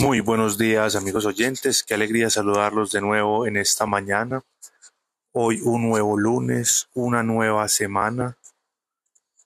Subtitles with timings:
[0.00, 4.44] Muy buenos días amigos oyentes, qué alegría saludarlos de nuevo en esta mañana.
[5.32, 8.38] Hoy un nuevo lunes, una nueva semana,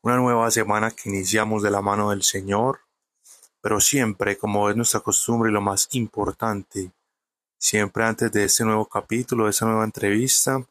[0.03, 2.81] una nueva semana que iniciamos de la mano del Señor,
[3.63, 6.93] pero siempre, como es nuestra costumbre y lo más importante,
[7.57, 10.63] siempre antes de este nuevo capítulo, de esta nueva entrevista,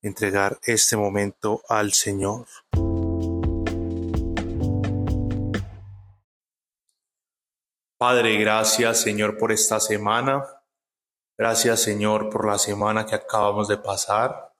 [0.00, 2.46] entregar este momento al Señor.
[7.98, 10.46] Padre, gracias Señor por esta semana.
[11.36, 14.54] Gracias Señor por la semana que acabamos de pasar.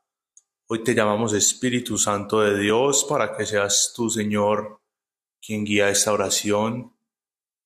[0.66, 4.80] Hoy te llamamos Espíritu Santo de Dios para que seas tú Señor
[5.40, 6.92] quien guía esta oración.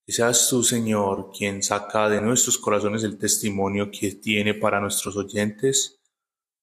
[0.05, 5.17] Que seas tú Señor quien saca de nuestros corazones el testimonio que tiene para nuestros
[5.17, 6.03] oyentes.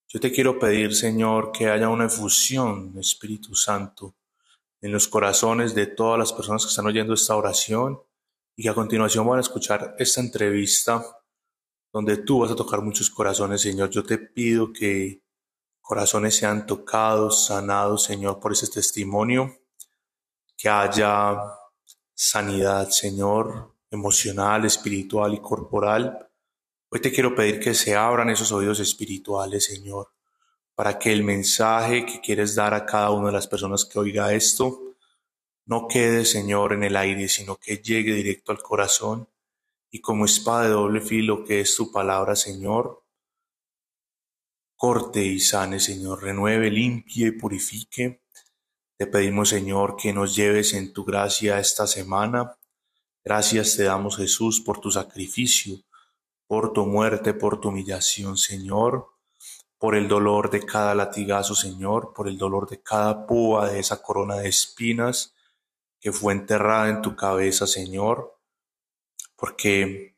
[0.08, 4.14] Yo te quiero pedir Señor que haya una efusión, Espíritu Santo,
[4.82, 8.04] en los corazones de todas las personas que están oyendo esta oración
[8.62, 11.02] y a continuación van a escuchar esta entrevista
[11.94, 13.90] donde tú vas a tocar muchos corazones, Señor.
[13.90, 15.24] Yo te pido que
[15.80, 19.56] corazones sean tocados, sanados, Señor, por ese testimonio,
[20.58, 21.38] que haya
[22.14, 26.30] sanidad, Señor, emocional, espiritual y corporal.
[26.90, 30.10] Hoy te quiero pedir que se abran esos oídos espirituales, Señor,
[30.76, 34.34] para que el mensaje que quieres dar a cada una de las personas que oiga
[34.34, 34.89] esto
[35.70, 39.30] no quede, Señor, en el aire, sino que llegue directo al corazón
[39.92, 43.04] y como espada de doble filo que es tu palabra, Señor,
[44.76, 48.24] corte y sane, Señor, renueve, limpie y purifique.
[48.98, 52.58] Te pedimos, Señor, que nos lleves en tu gracia esta semana.
[53.24, 55.76] Gracias te damos, Jesús, por tu sacrificio,
[56.48, 59.10] por tu muerte, por tu humillación, Señor,
[59.78, 64.02] por el dolor de cada latigazo, Señor, por el dolor de cada púa de esa
[64.02, 65.36] corona de espinas
[66.00, 68.40] que fue enterrada en tu cabeza, Señor,
[69.36, 70.16] porque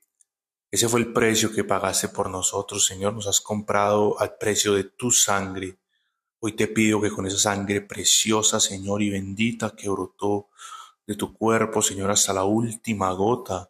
[0.71, 3.13] ese fue el precio que pagaste por nosotros, Señor.
[3.13, 5.79] Nos has comprado al precio de tu sangre.
[6.39, 10.49] Hoy te pido que con esa sangre preciosa, Señor, y bendita que brotó
[11.05, 13.69] de tu cuerpo, Señor, hasta la última gota,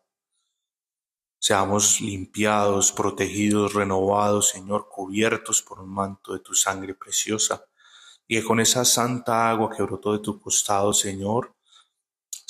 [1.39, 7.65] seamos limpiados, protegidos, renovados, Señor, cubiertos por un manto de tu sangre preciosa.
[8.27, 11.55] Y que con esa santa agua que brotó de tu costado, Señor,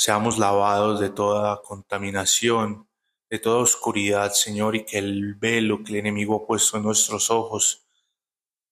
[0.02, 2.90] seamos lavados de toda contaminación,
[3.30, 7.30] de toda oscuridad, Señor, y que el velo que el enemigo ha puesto en nuestros
[7.30, 7.86] ojos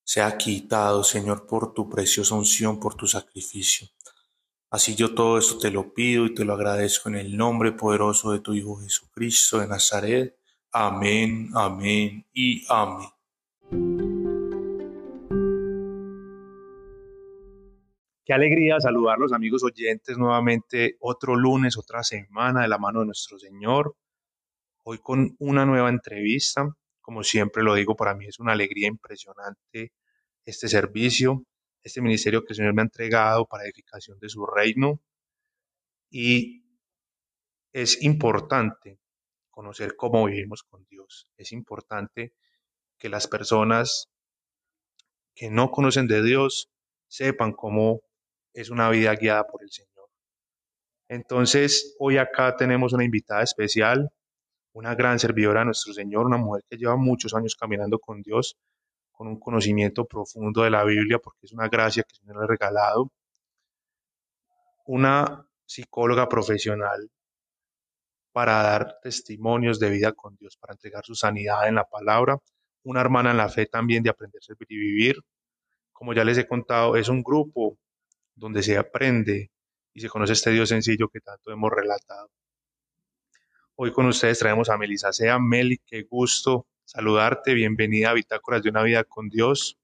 [0.04, 3.90] sea quitado, Señor, por tu preciosa unción, por tu sacrificio.
[4.72, 8.32] Así yo todo esto te lo pido y te lo agradezco en el nombre poderoso
[8.32, 10.36] de tu Hijo Jesucristo de Nazaret.
[10.72, 13.99] Amén, amén y amén.
[18.30, 23.08] Qué alegría saludar los amigos oyentes nuevamente otro lunes, otra semana de la mano de
[23.08, 23.96] nuestro Señor.
[24.84, 26.70] Hoy con una nueva entrevista.
[27.02, 29.94] Como siempre lo digo, para mí es una alegría impresionante
[30.46, 31.44] este servicio,
[31.82, 35.02] este ministerio que el Señor me ha entregado para edificación de su reino.
[36.12, 36.66] Y
[37.74, 39.00] es importante
[39.50, 41.32] conocer cómo vivimos con Dios.
[41.36, 42.36] Es importante
[43.00, 44.08] que las personas
[45.34, 46.70] que no conocen de Dios
[47.08, 48.04] sepan cómo
[48.54, 50.10] es una vida guiada por el Señor.
[51.08, 54.12] Entonces, hoy acá tenemos una invitada especial,
[54.74, 58.58] una gran servidora de nuestro Señor, una mujer que lleva muchos años caminando con Dios,
[59.12, 62.44] con un conocimiento profundo de la Biblia, porque es una gracia que el Señor le
[62.44, 63.12] ha regalado.
[64.86, 67.10] Una psicóloga profesional
[68.32, 72.38] para dar testimonios de vida con Dios, para entregar su sanidad en la palabra.
[72.84, 75.16] Una hermana en la fe también de aprender, servir y vivir.
[75.92, 77.78] Como ya les he contado, es un grupo
[78.40, 79.52] donde se aprende
[79.94, 82.32] y se conoce este Dios sencillo que tanto hemos relatado.
[83.76, 85.40] Hoy con ustedes traemos a Melissa Sea.
[85.40, 87.54] Meli, qué gusto saludarte.
[87.54, 89.78] Bienvenida a Bitácoras de una vida con Dios.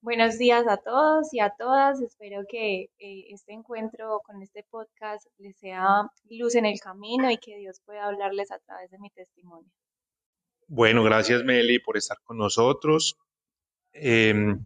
[0.00, 2.00] Buenos días a todos y a todas.
[2.02, 7.38] Espero que eh, este encuentro con este podcast les sea luz en el camino y
[7.38, 9.70] que Dios pueda hablarles a través de mi testimonio.
[10.66, 13.16] Bueno, gracias Meli por estar con nosotros.
[13.92, 14.64] Em,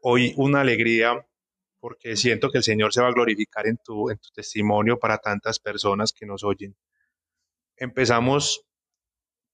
[0.00, 1.26] hoy una alegría
[1.82, 5.18] porque siento que el Señor se va a glorificar en tu, en tu testimonio para
[5.18, 6.76] tantas personas que nos oyen.
[7.76, 8.64] Empezamos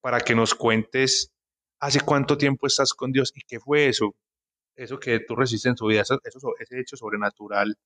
[0.03, 1.33] para que nos cuentes
[1.81, 4.15] hace cuánto tiempo estás con Dios y qué fue eso,
[4.77, 6.19] eso que tú resistes en tu vida, eso,
[6.61, 7.79] ese hecho sobrenatural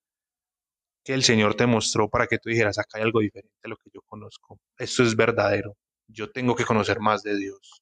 [1.05, 3.77] que el Señor te mostró para que tú dijeras, acá hay algo diferente a lo
[3.77, 4.59] que yo conozco.
[4.77, 5.77] Esto es verdadero.
[6.09, 7.81] Yo tengo que conocer más de Dios.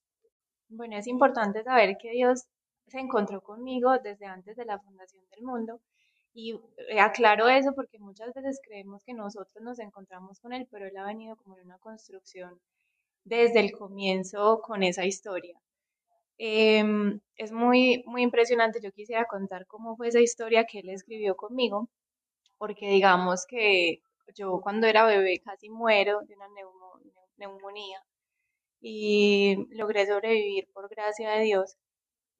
[0.69, 2.45] Bueno, es importante saber que Dios
[2.87, 5.81] se encontró conmigo desde antes de la fundación del mundo
[6.33, 10.87] y eh, aclaro eso porque muchas veces creemos que nosotros nos encontramos con Él, pero
[10.87, 12.61] Él ha venido como en una construcción
[13.25, 15.61] desde el comienzo con esa historia.
[16.39, 18.81] Em, es muy, muy impresionante.
[18.83, 21.89] Yo quisiera contar cómo fue esa historia que él escribió conmigo,
[22.59, 24.03] porque digamos que
[24.35, 26.49] yo cuando era bebé casi muero de una
[27.37, 28.03] neumonía
[28.81, 31.77] y logré sobrevivir por gracia de Dios.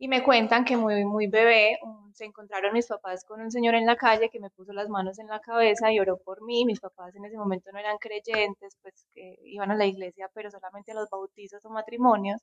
[0.03, 1.79] Y me cuentan que muy, muy bebé
[2.15, 5.19] se encontraron mis papás con un señor en la calle que me puso las manos
[5.19, 6.65] en la cabeza y oró por mí.
[6.65, 10.51] Mis papás en ese momento no eran creyentes, pues que iban a la iglesia, pero
[10.51, 12.41] solamente a los bautizos o matrimonios.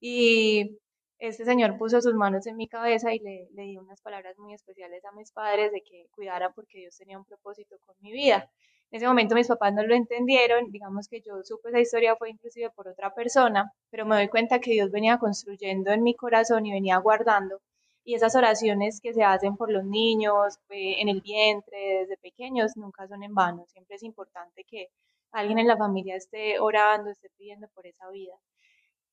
[0.00, 0.78] Y
[1.18, 4.54] este señor puso sus manos en mi cabeza y le, le dio unas palabras muy
[4.54, 8.52] especiales a mis padres de que cuidara porque Dios tenía un propósito con mi vida.
[8.90, 12.30] En ese momento mis papás no lo entendieron, digamos que yo supe esa historia fue
[12.30, 16.64] inclusive por otra persona, pero me doy cuenta que Dios venía construyendo en mi corazón
[16.64, 17.60] y venía guardando.
[18.04, 22.76] Y esas oraciones que se hacen por los niños, eh, en el vientre, desde pequeños,
[22.76, 23.66] nunca son en vano.
[23.68, 24.88] Siempre es importante que
[25.32, 28.34] alguien en la familia esté orando, esté pidiendo por esa vida.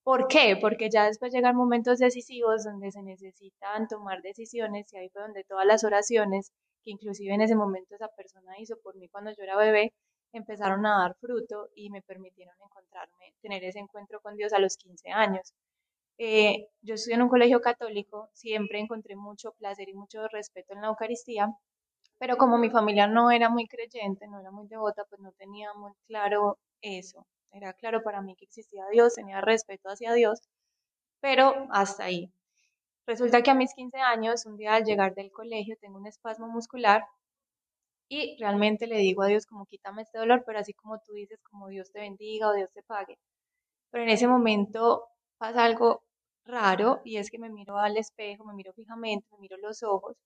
[0.04, 0.56] ¿Por qué?
[0.62, 5.44] Porque ya después llegan momentos decisivos donde se necesitan tomar decisiones y ahí fue donde
[5.44, 6.54] todas las oraciones
[6.86, 9.94] que inclusive en ese momento esa persona hizo por mí cuando yo era bebé,
[10.34, 14.78] empezaron a dar fruto y me permitieron encontrarme, tener ese encuentro con Dios a los
[14.78, 15.54] 15 años.
[16.18, 20.82] Eh, yo estudié en un colegio católico, siempre encontré mucho placer y mucho respeto en
[20.82, 21.50] la Eucaristía,
[22.20, 25.74] pero como mi familia no era muy creyente, no era muy devota, pues no tenía
[25.74, 27.26] muy claro eso.
[27.52, 30.42] Era claro para mí que existía Dios, tenía respeto hacia Dios,
[31.22, 32.31] pero hasta ahí.
[33.07, 36.48] Resulta que a mis 15 años, un día al llegar del colegio, tengo un espasmo
[36.48, 37.06] muscular
[38.10, 41.40] y realmente le digo a Dios como quítame este dolor, pero así como tú dices,
[41.44, 43.19] como Dios te bendiga o Dios te pague.
[43.92, 45.06] Pero en ese momento
[45.38, 46.04] pasa algo
[46.46, 50.18] raro y es que me miro al espejo, me miro fijamente, me miro los ojos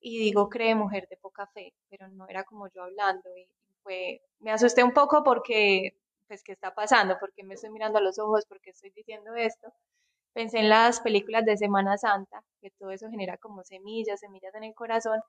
[0.00, 3.48] y digo, cree mujer de poca fe, pero no era como yo hablando y
[3.82, 5.98] fue, me asusté un poco porque,
[6.28, 7.16] pues, ¿qué está pasando?
[7.20, 8.46] porque me estoy mirando a los ojos?
[8.48, 9.72] porque estoy diciendo esto?
[10.34, 14.64] Pensé en las películas de Semana Santa, que todo eso genera como semillas, semillas en
[14.64, 15.20] el corazón.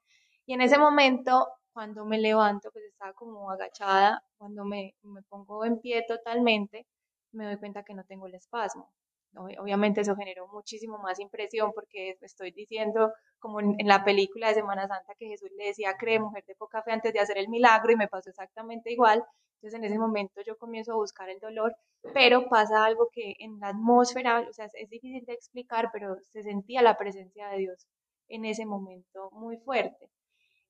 [0.46, 5.66] Y en ese momento, cuando me levanto, pues estaba como agachada, cuando me, me pongo
[5.66, 6.86] en pie totalmente,
[7.32, 8.92] me doy cuenta que no tengo el espasmo.
[9.36, 14.88] Obviamente eso generó muchísimo más impresión porque estoy diciendo, como en, la película de Semana
[14.88, 17.92] Santa, que Jesús le decía, cree mujer de poca fe antes de hacer el milagro
[17.92, 19.24] y me pasó exactamente igual.
[19.56, 21.76] Entonces en ese momento yo comienzo a buscar el dolor,
[22.14, 26.44] pero pasa algo que en la atmósfera, o sea, es difícil de explicar, pero se
[26.44, 27.88] sentía la presencia de Dios
[28.28, 30.10] en ese momento muy fuerte.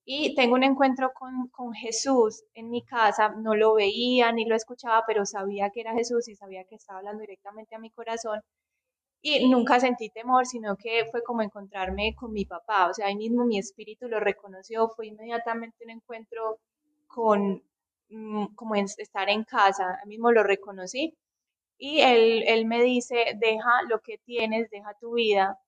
[0.04, 4.54] Y tengo un encuentro con, con Jesús en mi casa, no lo veía ni lo
[4.54, 8.40] escuchaba, pero sabía que era Jesús y sabía que estaba hablando directamente a mi corazón.
[9.22, 12.88] Y nunca sentí temor, sino que fue como encontrarme con mi papá.
[12.90, 16.58] O sea, ahí mismo mi espíritu lo reconoció, fue inmediatamente un encuentro
[17.06, 17.62] con,
[18.10, 21.16] Mm, como estar en casa, mismo lo reconocí.
[21.78, 25.58] Y él, él me dice, deja lo que tienes, deja tu vida,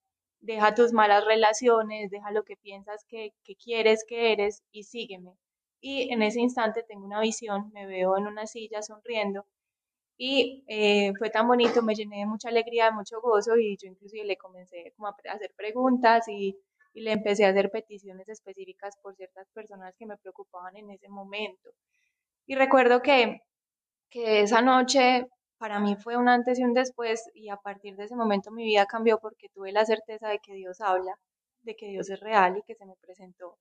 [0.46, 5.32] deja tus malas relaciones, deja lo que piensas que, que quieres, que eres y sígueme.
[5.80, 9.46] Y en ese instante tengo una visión, me veo en una silla sonriendo
[10.18, 13.88] y eh, fue tan bonito, me llené de mucha alegría, de mucho gozo y yo
[13.88, 14.94] inclusive le comencé
[15.28, 16.56] a hacer preguntas y,
[16.94, 21.08] y le empecé a hacer peticiones específicas por ciertas personas que me preocupaban en ese
[21.08, 21.70] momento.
[22.46, 23.42] Y recuerdo que,
[24.10, 28.04] que esa noche para mí fue un antes y un después y a partir de
[28.04, 31.18] ese momento mi vida cambió porque tuve la certeza de que Dios habla,
[31.62, 33.58] de que Dios es real y que se me presentó.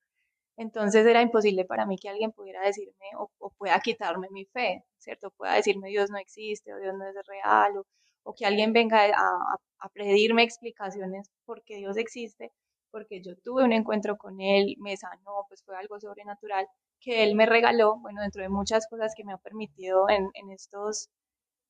[0.57, 5.31] Entonces era imposible para mí que alguien pudiera decirme o, pueda quitarme mi fe, ¿cierto?
[5.31, 7.85] Pueda decirme Dios no existe o Dios no es real o,
[8.23, 12.51] o que alguien venga a, a, pedirme explicaciones porque Dios existe,
[12.91, 16.67] porque yo tuve un encuentro con Él, me sanó, pues fue algo sobrenatural
[17.01, 20.49] que él me regaló, bueno, dentro de muchas cosas que me ha permitido en, en
[20.51, 21.09] estos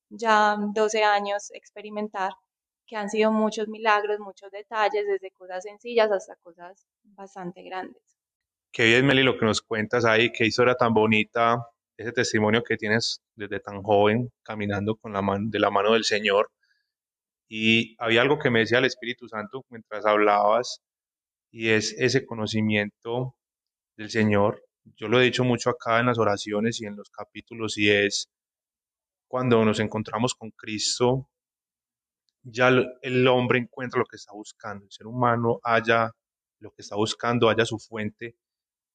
[0.09, 2.33] ya 12 años experimentar,
[2.88, 8.01] que han sido muchos milagros, muchos detalles, desde cosas sencillas hasta cosas bastante grandes.
[8.71, 11.65] Qué bien, Meli, lo que nos cuentas ahí, qué historia tan bonita,
[11.97, 16.03] ese testimonio que tienes desde tan joven, caminando con la mano, de la mano del
[16.03, 16.51] Señor.
[17.47, 20.81] Y había algo que me decía el Espíritu Santo mientras hablabas,
[21.51, 23.35] y es ese conocimiento
[23.97, 24.65] del Señor
[24.97, 28.29] yo lo he dicho mucho acá en las oraciones y en los capítulos, y es
[29.36, 31.27] cuando nos encontramos con Cristo,
[32.42, 32.70] ya
[33.01, 36.10] el hombre encuentra lo que está buscando, el ser humano haya
[36.60, 38.38] lo que está buscando, haya su fuente,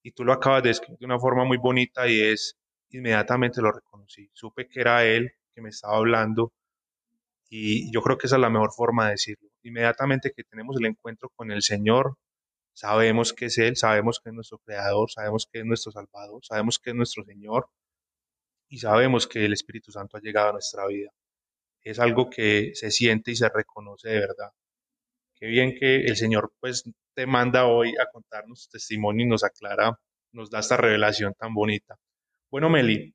[0.01, 2.57] y tú lo acabas de describir de una forma muy bonita y es,
[2.89, 6.51] inmediatamente lo reconocí, supe que era Él que me estaba hablando,
[7.47, 9.47] y yo creo que esa es la mejor forma de decirlo.
[9.61, 12.17] Inmediatamente que tenemos el encuentro con el Señor,
[12.73, 16.79] Sabemos que es Él, sabemos que es nuestro Creador, sabemos que es nuestro Salvador, sabemos
[16.79, 17.69] que es nuestro Señor
[18.71, 21.11] y sabemos que el Espíritu Santo ha llegado a nuestra vida.
[21.83, 24.51] es algo que se siente y se reconoce de verdad.
[25.35, 29.43] Qué bien que el Señor pues te manda hoy a contarnos su testimonio y nos
[29.43, 29.99] aclara,
[30.31, 31.97] nos da esta revelación tan bonita.
[32.49, 33.13] Bueno, Meli,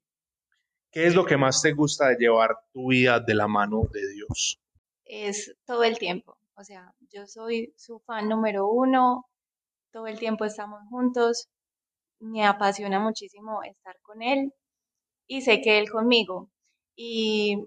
[0.91, 4.13] ¿qué es lo que más te gusta de llevar tu vida de la mano de
[4.13, 4.61] Dios?
[5.05, 6.37] Es todo el tiempo.
[6.55, 9.25] O sea, yo soy su fan número uno,
[9.91, 11.49] todo el tiempo estamos juntos,
[12.19, 14.53] me apasiona muchísimo estar con él
[15.27, 16.51] y sé que él conmigo.
[16.97, 17.67] Y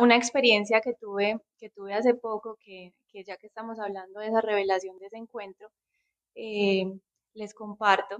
[0.00, 4.40] una experiencia que tuve, que tuve hace poco, que, ya que estamos hablando de esa
[4.40, 5.70] revelación, de ese encuentro,
[6.34, 6.84] eh,
[7.34, 8.18] les comparto.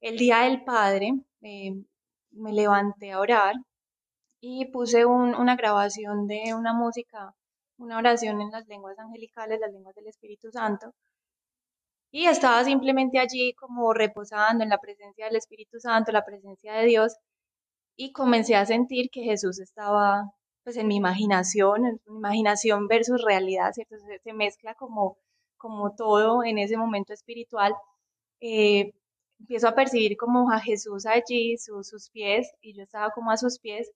[0.00, 1.72] El Día del Padre eh,
[2.32, 3.54] me levanté a orar
[4.40, 7.34] y puse una grabación de una música,
[7.78, 10.92] una oración en las lenguas angelicales, las lenguas del Espíritu Santo.
[12.10, 16.86] Y estaba simplemente allí como reposando en la presencia del Espíritu Santo, la presencia de
[16.86, 17.16] Dios,
[17.96, 20.32] y comencé a sentir que Jesús estaba
[20.64, 23.96] pues en mi imaginación, en mi imaginación versus realidad, ¿cierto?
[24.24, 25.18] Se, mezcla como,
[25.58, 27.74] como todo en ese momento espiritual.
[28.40, 28.92] Eh,
[29.40, 33.58] empiezo a percibir como a Jesús allí, sus pies, y yo estaba como a sus
[33.58, 33.90] pies,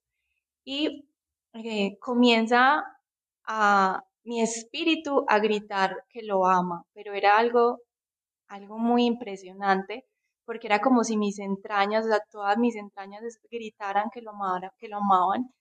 [0.65, 1.09] y
[1.55, 2.85] eh, comienza
[3.47, 7.81] a mi espíritu a gritar que lo ama, pero era algo,
[8.49, 10.07] algo muy impresionante,
[10.49, 14.71] porque era como si mis entrañas, o sea, todas mis entrañas gritaran que lo amaran,
[14.79, 15.53] que lo amaban,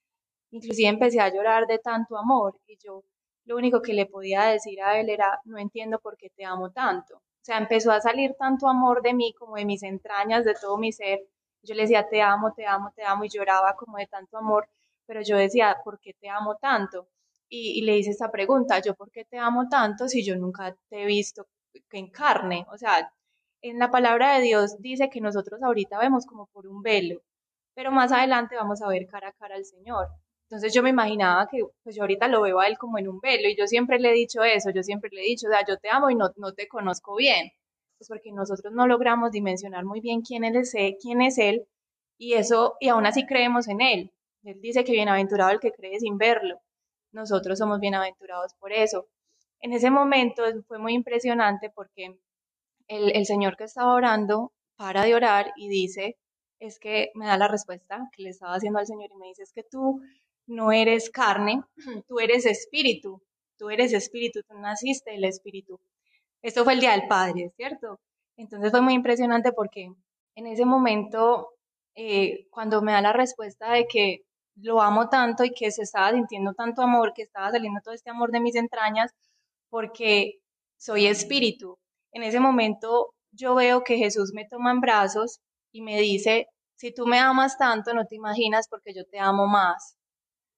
[0.50, 3.04] Inclusive empecé a llorar de tanto amor y yo
[3.44, 6.70] lo único que le podía decir a él era, no entiendo por qué te amo
[6.70, 7.16] tanto.
[7.16, 10.78] O sea, empezó a salir tanto amor de mí como de mis entrañas, de todo
[10.78, 11.20] mi ser.
[11.62, 14.68] Yo le decía, te amo, te amo, te amo y lloraba como de tanto amor,
[15.06, 17.08] pero yo decía, ¿por qué te amo tanto?
[17.50, 21.02] Y, le hice esta pregunta, ¿yo por qué te amo tanto si yo nunca te
[21.02, 21.46] he visto
[21.92, 22.66] en carne?
[22.72, 23.10] O sea,
[23.62, 27.20] en la palabra de Dios dice que nosotros ahorita vemos como por un velo,
[27.74, 30.08] pero más adelante vamos a ver cara a cara al Señor.
[30.44, 33.20] Entonces yo me imaginaba que, pues yo ahorita lo veo a él como en un
[33.20, 35.64] velo y yo siempre le he dicho eso, yo siempre le he dicho, o sea,
[35.66, 37.50] yo te amo y no, no te conozco bien,
[37.98, 41.66] pues porque nosotros no logramos dimensionar muy bien quién es, él, quién es él
[42.18, 44.12] y eso, y aún así creemos en él.
[44.44, 46.60] Él dice que bienaventurado el que cree sin verlo.
[47.12, 49.08] Nosotros somos bienaventurados por eso.
[49.60, 52.18] En ese momento fue muy impresionante porque
[52.88, 56.16] el, el Señor que estaba orando para de orar y dice,
[56.60, 59.42] es que me da la respuesta que le estaba haciendo al Señor y me dice,
[59.42, 60.00] es que tú
[60.46, 61.62] no eres carne,
[62.08, 63.22] tú eres espíritu,
[63.58, 65.80] tú eres espíritu, tú naciste del espíritu.
[66.42, 68.00] Esto fue el Día del Padre, ¿cierto?
[68.36, 69.92] Entonces fue muy impresionante porque
[70.36, 71.50] en ese momento,
[71.96, 74.22] eh, cuando me da la respuesta de que
[74.56, 78.10] lo amo tanto y que se estaba sintiendo tanto amor, que estaba saliendo todo este
[78.10, 79.12] amor de mis entrañas,
[79.70, 80.34] porque
[80.76, 81.78] soy espíritu.
[82.12, 85.40] En ese momento yo veo que Jesús me toma en brazos
[85.72, 89.46] y me dice, si tú me amas tanto, no te imaginas porque yo te amo
[89.46, 89.96] más.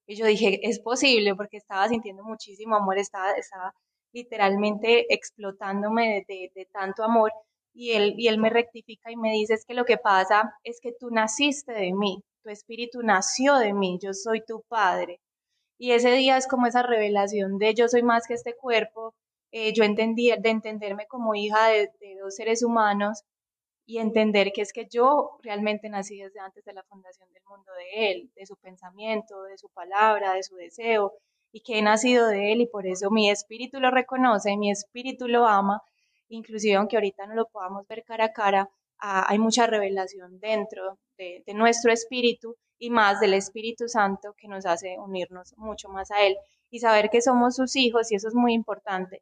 [0.07, 3.73] Y yo dije, es posible porque estaba sintiendo muchísimo amor, estaba, estaba
[4.13, 7.31] literalmente explotándome de, de, tanto amor.
[7.73, 10.79] Y él, y él me rectifica y me dice, es que lo que pasa es
[10.81, 15.21] que tú naciste de mí, tu espíritu nació de mí, yo soy tu padre.
[15.79, 19.15] Y ese día es como esa revelación de yo soy más que este cuerpo,
[19.51, 23.23] eh, yo entendí, de entenderme como hija de, de dos seres humanos
[23.85, 27.71] y entender que es que yo realmente nací desde antes de la fundación del mundo
[27.73, 31.13] de Él, de su pensamiento, de su palabra, de su deseo,
[31.51, 35.27] y que he nacido de Él y por eso mi espíritu lo reconoce, mi espíritu
[35.27, 35.81] lo ama,
[36.29, 40.97] inclusive aunque ahorita no lo podamos ver cara a cara, ah, hay mucha revelación dentro
[41.17, 46.09] de, de nuestro espíritu y más del Espíritu Santo que nos hace unirnos mucho más
[46.11, 46.35] a Él
[46.71, 49.21] y saber que somos sus hijos y eso es muy importante.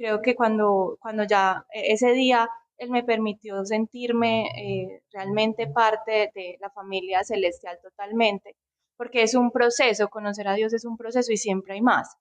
[0.00, 6.32] Creo que cuando, cuando ya e, ese día él me permitió sentirme eh, realmente parte
[6.34, 8.56] de la familia celestial totalmente,
[8.96, 12.16] porque es un proceso, conocer a Dios es un proceso y siempre hay más,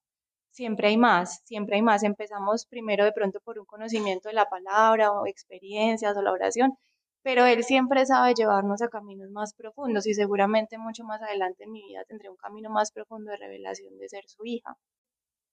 [0.51, 2.03] siempre hay más, siempre hay más.
[2.03, 6.77] Empezamos primero de pronto por un conocimiento de la palabra o experiencias o la oración,
[7.23, 11.71] pero Él siempre sabe llevarnos a caminos más profundos y seguramente mucho más adelante en
[11.71, 14.75] mi vida tendré un camino más profundo de revelación de ser su hija.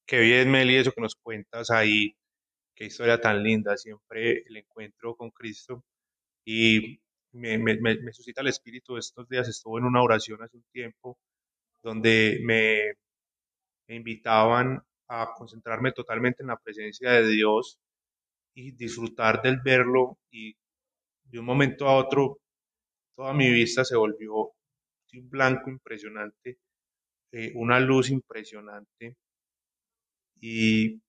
[0.06, 2.16] Qué bien, Meli, eso que nos cuentas ahí
[2.76, 5.84] qué historia tan linda, siempre el encuentro con Cristo
[6.46, 7.00] y
[7.32, 11.18] me, me, suscita el espíritu estos días, estuve en una oración hace un tiempo
[11.82, 12.94] donde me,
[13.88, 17.78] me invitaban a concentrarme totalmente en la presencia de Dios
[18.54, 20.56] y disfrutar del verlo y
[21.24, 22.38] de un momento a otro
[23.16, 24.52] toda mi vista se volvió
[25.14, 26.58] un blanco impresionante,
[27.32, 29.16] eh, una luz impresionante
[30.40, 31.00] y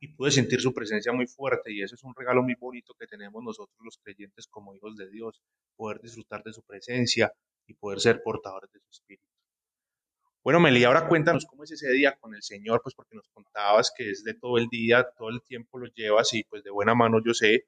[0.00, 3.06] y, pude sentir su presencia muy fuerte y eso es un regalo muy bonito que
[3.06, 5.40] tenemos nosotros los creyentes como hijos de Dios,
[5.76, 7.32] poder disfrutar de su presencia
[7.66, 9.24] y poder ser portadores de su espíritu.
[10.42, 13.92] Bueno, Meli, ahora cuéntanos cómo es ese día con el Señor, pues porque nos contabas
[13.94, 16.94] que es de todo el día, todo el tiempo lo llevas y pues de buena
[16.94, 17.66] mano yo sé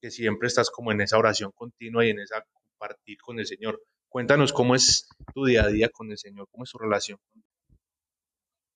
[0.00, 3.80] que siempre estás como en esa oración continua y en esa compartir con el Señor.
[4.08, 7.18] Cuéntanos cómo es tu día a día con el Señor, cómo es tu relación.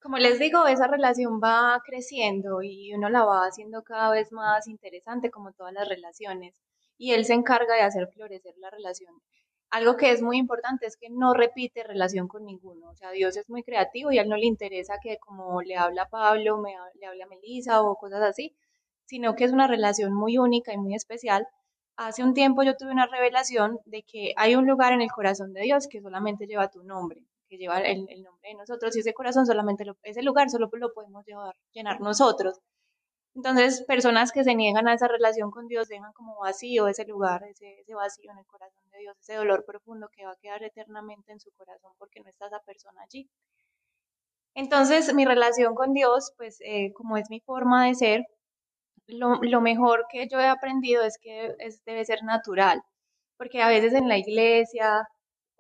[0.03, 4.67] Como les digo, esa relación va creciendo y uno la va haciendo cada vez más
[4.67, 6.61] interesante como todas las relaciones
[6.99, 9.15] y Él se encarga de hacer florecer la relación
[9.73, 12.91] algo que es muy importante es que no repite relación con ninguno.
[12.91, 15.77] O sea, Dios es muy creativo y a él no le interesa que como le
[15.77, 18.55] habla Pablo, me, le habla a Melissa o cosas así,
[19.07, 21.49] sino que es una relación muy única y muy especial.
[21.97, 25.55] Hace un tiempo yo tuve una revelación de que hay un lugar en el corazón
[25.55, 29.13] de Dios que solamente lleva tu nombre, que lleva el, nombre de nosotros y ese
[29.13, 32.59] corazón solamente, ese lugar solo lo podemos llevar, llenar nosotros.
[33.35, 37.43] Entonces, personas que se niegan a esa relación con Dios dejan como vacío ese lugar,
[37.45, 40.63] ese, ese, vacío en el corazón de Dios, ese dolor profundo que va a quedar
[40.63, 43.29] eternamente en su corazón porque no está esa persona allí.
[44.55, 48.23] Entonces, mi relación con Dios, pues eh, como es mi forma de ser,
[49.07, 52.83] lo, lo, mejor que yo he aprendido es que es, debe ser natural,
[53.37, 55.07] porque a veces en la iglesia,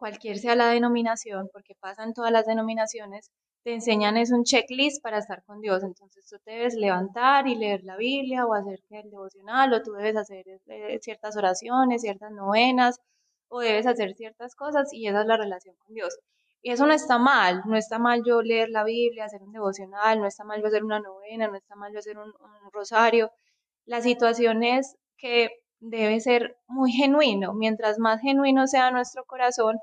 [0.02, 3.30] cualquier sea la denominación, porque pasan todas las denominaciones,
[3.62, 5.84] te enseñan es un checklist para estar con Dios.
[5.84, 10.16] Entonces tú debes levantar y leer la Biblia o hacer el devocional o tú debes
[10.16, 12.98] hacer eh, ciertas oraciones, ciertas novenas
[13.46, 16.18] o debes hacer ciertas cosas y esa es la relación con Dios.
[16.62, 20.18] Y eso no está mal, no está mal yo leer la Biblia, hacer un devocional,
[20.18, 22.32] no está mal yo hacer una novena, no está mal yo hacer un
[22.72, 23.30] rosario.
[23.84, 27.54] La situación es que debe ser muy genuino.
[27.54, 29.78] Mientras más genuino sea nuestro corazón,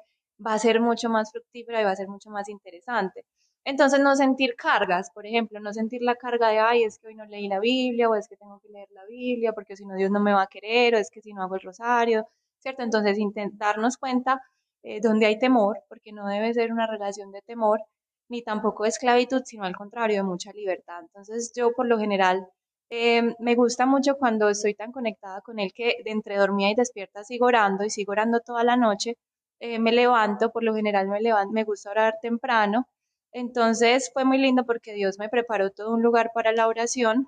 [0.45, 3.25] va a ser mucho más fructífera y va a ser mucho más interesante.
[3.65, 7.15] Entonces, no sentir cargas, por ejemplo, no sentir la carga de, ay, es que hoy
[7.15, 9.95] no leí la Biblia, o es que tengo que leer la Biblia, porque si no
[9.95, 12.27] Dios no me va a querer, o es que si no hago el rosario,
[12.59, 12.83] ¿cierto?
[12.83, 14.41] Entonces, intentarnos cuenta
[14.83, 17.81] eh, donde hay temor, porque no debe ser una relación de temor,
[18.29, 21.01] ni tampoco de esclavitud, sino al contrario, de mucha libertad.
[21.01, 22.47] Entonces, yo por lo general
[22.89, 26.75] em, me gusta mucho cuando estoy tan conectada con Él que de entre dormía y
[26.75, 29.15] despierta sigo orando y sigo orando toda la noche.
[29.59, 32.87] Eh, me levanto, por lo general me levanto, me gusta orar temprano
[33.31, 37.27] entonces fue muy lindo porque Dios me preparó todo un lugar para la oración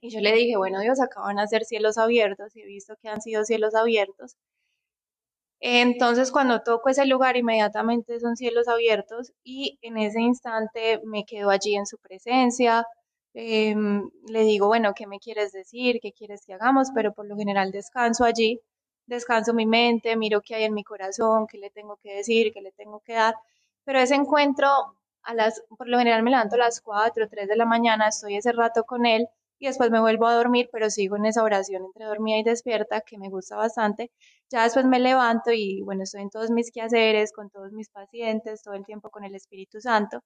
[0.00, 3.08] y yo le dije, bueno Dios, acaban de ser cielos abiertos y he visto que
[3.08, 4.36] han sido cielos abiertos.
[5.60, 11.50] Entonces cuando toco ese lugar inmediatamente son cielos abiertos y en ese instante me quedo
[11.50, 12.86] allí en su presencia.
[13.34, 15.98] Em, le digo, bueno, ¿qué me quieres decir?
[16.00, 16.88] ¿Qué quieres que hagamos?
[16.94, 18.60] Pero por lo general descanso allí,
[19.06, 22.60] descanso mi mente, miro qué hay en mi corazón, qué le tengo que decir, qué
[22.60, 23.34] le tengo que dar.
[23.84, 24.68] Pero ese encuentro
[25.22, 28.08] a las, por lo general me levanto a las 4 o 3 de la mañana,
[28.08, 31.42] estoy ese rato con él y después me vuelvo a dormir, pero sigo en esa
[31.42, 34.10] oración entre dormida y despierta que me gusta bastante.
[34.50, 38.62] Ya después me levanto y bueno, estoy en todos mis quehaceres, con todos mis pacientes,
[38.62, 40.20] todo el tiempo con el Espíritu Santo.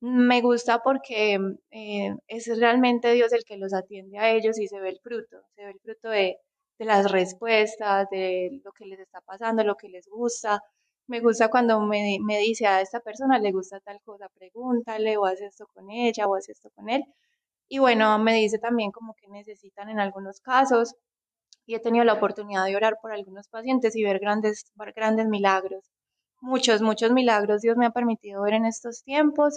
[0.00, 1.38] Me gusta porque
[1.70, 5.38] eh, es realmente Dios el que los atiende a ellos y se ve el fruto,
[5.56, 6.38] se ve el fruto de,
[6.80, 10.62] de las respuestas, de lo que les está pasando, lo que les gusta,
[11.06, 15.26] me gusta cuando me, me, dice a esta persona le gusta tal cosa, pregúntale o
[15.26, 17.04] haz esto con ella o haz esto con él.
[17.68, 20.94] Y bueno, me dice también como que necesitan en algunos casos
[21.66, 24.64] y he tenido la oportunidad de orar por algunos pacientes y ver grandes,
[24.96, 25.84] grandes milagros.
[26.40, 29.54] Muchos, muchos milagros Dios me ha permitido ver en estos tiempos.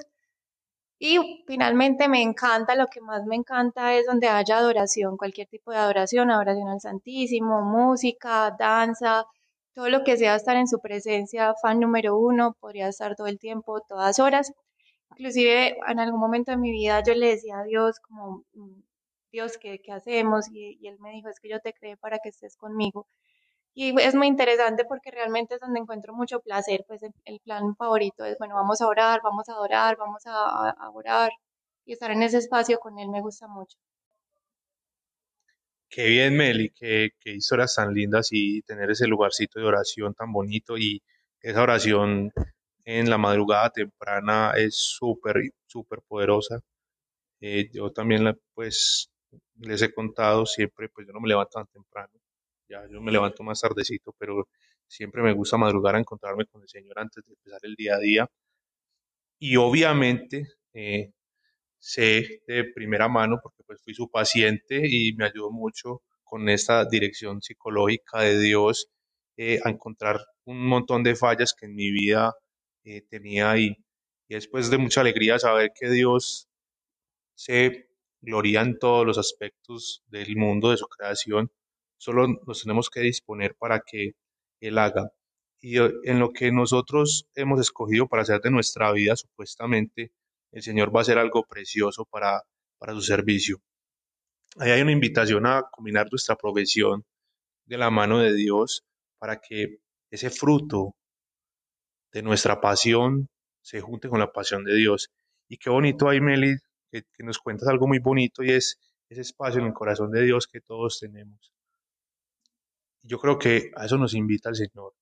[1.00, 5.72] Y finalmente me encanta, lo que más me encanta es donde haya adoración, cualquier tipo
[5.72, 9.26] de adoración, adoración al Santísimo, música, danza,
[9.74, 13.40] todo lo que sea estar en su presencia, fan número uno, podría estar todo el
[13.40, 14.54] tiempo, todas horas.
[15.12, 18.82] Inclusive en algún momento de mi vida yo le decía a Dios como, mm,
[19.32, 20.48] Dios, ¿qué, qué hacemos?
[20.52, 23.08] Y, él me dijo, es que yo te creé para que estés conmigo.
[23.76, 28.24] Y es muy interesante porque realmente es donde encuentro mucho placer, pues el, plan favorito
[28.26, 31.32] es, bueno, vamos a orar, vamos a adorar, vamos a, a orar
[31.86, 33.78] y estar en ese espacio con él me gusta mucho.
[35.90, 40.32] Qué bien, Meli, qué, qué, historias tan lindas y tener ese lugarcito de oración tan
[40.32, 41.04] bonito y
[41.40, 42.32] esa oración
[42.86, 45.36] en la madrugada temprana es súper,
[45.68, 46.62] súper poderosa.
[47.42, 49.12] Eh, yo también, la, pues,
[49.60, 52.12] les he contado siempre, pues yo no me levanto tan temprano,
[52.92, 54.48] yo me levanto más tardecito, pero
[54.88, 58.00] siempre me gusta madrugar a encontrarme con el Señor antes de empezar el día a
[58.00, 58.30] día.
[59.40, 61.12] Y obviamente, eh,
[61.80, 66.86] sé de primera mano, porque pues fui su paciente y me ayudó mucho con esta
[66.86, 68.88] dirección psicológica de Dios
[69.38, 72.34] eh, a encontrar un montón de fallas que en mi vida
[72.86, 73.76] eh, tenía ahí.
[74.28, 76.48] Y después de mucha alegría saber que Dios
[77.36, 77.90] se
[78.22, 81.52] gloria en todos los aspectos del mundo, de su creación,
[82.04, 84.16] solo nos tenemos que disponer para que
[84.60, 85.10] Él haga.
[85.62, 90.12] y en lo que nosotros hemos escogido para hacer de nuestra vida, supuestamente,
[90.52, 92.42] el Señor va a hacer algo precioso para,
[92.78, 93.62] para su servicio.
[94.58, 97.06] Ahí hay una invitación a combinar nuestra profesión
[97.66, 98.84] de la mano de Dios
[99.18, 99.78] para que
[100.12, 100.96] ese fruto
[102.12, 103.30] de nuestra pasión
[103.62, 105.10] se junte con la pasión de Dios.
[105.48, 106.58] Y qué bonito ahí, Meli,
[106.92, 110.24] que, que nos cuentas algo muy bonito y es ese espacio en el corazón de
[110.24, 111.54] Dios que todos tenemos.
[113.04, 114.94] Yo creo que a eso nos invita el Señor,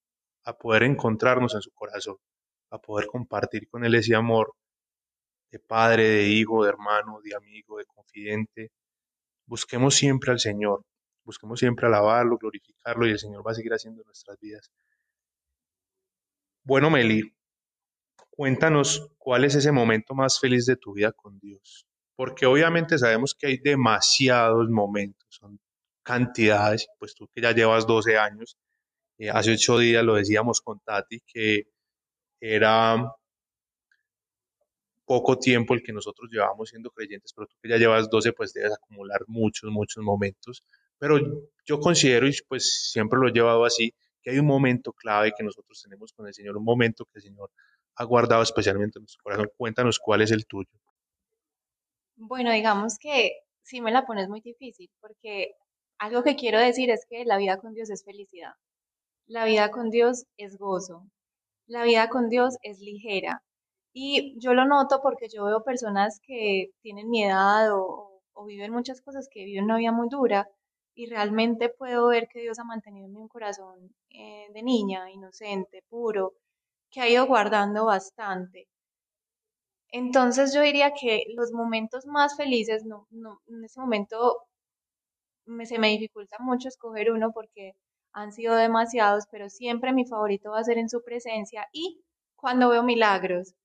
[0.46, 2.18] a poder encontrarnos en su corazón,
[2.72, 4.54] a poder compartir con Él ese amor
[5.52, 8.72] de padre, de hijo, de hermano, de amigo, de confidente.
[9.46, 10.84] Busquemos siempre al Señor,
[11.24, 14.72] busquemos siempre alabarlo, glorificarlo y el Señor va a seguir haciendo nuestras vidas.
[16.64, 17.36] Bueno, Meli,
[18.30, 21.86] cuéntanos cuál es ese momento más feliz de tu vida con Dios.
[22.16, 25.42] Porque obviamente sabemos que hay demasiados momentos,
[26.04, 28.58] cantidades, pues tú que ya llevas 12 años,
[29.18, 31.68] eh, hace ocho días lo decíamos con Tati, que
[32.40, 32.98] era
[35.06, 38.54] poco tiempo el que nosotros llevamos siendo creyentes, pero tú que ya llevas 12, pues
[38.54, 40.64] debes acumular muchos, muchos momentos.
[40.98, 41.20] Pero
[41.66, 45.44] yo considero, y pues siempre lo he llevado así, que hay un momento clave que
[45.44, 47.52] nosotros tenemos con el Señor, un momento que el Señor
[47.96, 49.50] ha guardado especialmente en nuestro corazón.
[49.58, 50.70] Cuéntanos cuál es el tuyo.
[52.16, 53.32] Bueno, digamos que
[53.64, 55.56] sí me la pones muy difícil, porque
[56.02, 58.54] algo que quiero decir es que la vida con Dios es felicidad.
[59.28, 61.06] La vida con Dios es gozo.
[61.68, 63.44] La vida con Dios es ligera.
[63.94, 69.00] Y yo lo noto porque yo veo personas que tienen mi edad o, viven muchas
[69.02, 70.48] cosas que viven una vida muy dura
[70.96, 75.84] y realmente puedo ver que Dios ha mantenido en mí corazón eh, de niña, inocente,
[75.88, 76.34] puro,
[76.90, 78.68] que ha ido guardando bastante.
[79.90, 84.48] Entonces yo diría que los momentos más felices, no, no, en ese momento
[85.52, 87.74] me, se me dificulta mucho escoger uno porque
[88.14, 92.02] han sido demasiados, pero siempre mi favorito va a ser en su presencia y
[92.36, 93.56] cuando veo milagros.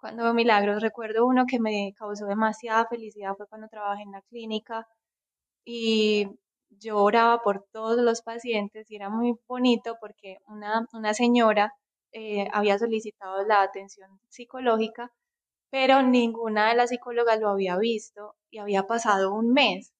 [0.00, 4.22] Cuando veo milagros, recuerdo uno que me causó demasiada felicidad, fue cuando trabajé en la
[4.22, 4.86] clínica
[5.64, 6.28] y
[6.70, 11.74] yo oraba por todos los pacientes y era muy bonito porque una, una señora
[12.12, 15.12] eh, había solicitado la atención psicológica,
[15.70, 19.92] pero ninguna de las psicólogas lo había visto y había pasado un mes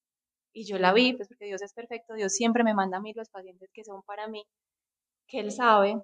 [0.53, 3.13] y yo la vi, pues porque Dios es perfecto, Dios siempre me manda a mí
[3.15, 4.45] los pacientes que son para mí,
[5.29, 6.01] que Él sabe.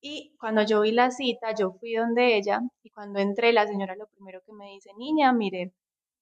[0.00, 3.94] Y cuando yo vi la cita, yo fui donde ella y cuando entré, la señora
[3.96, 5.72] lo primero que me dice, niña, mire,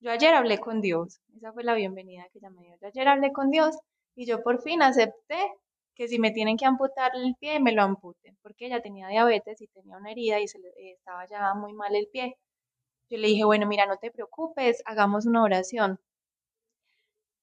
[0.01, 3.09] yo ayer hablé con Dios, esa fue la bienvenida que ella me dio, yo ayer
[3.09, 3.77] hablé con Dios
[4.17, 5.37] y yo por fin acepté
[5.95, 9.61] que si me tienen que amputar el pie, me lo amputen, porque ella tenía diabetes
[9.61, 12.37] y tenía una herida y se le, estaba ya muy mal el pie.
[13.11, 16.01] Yo le dije, bueno, mira, no te preocupes, hagamos una oración.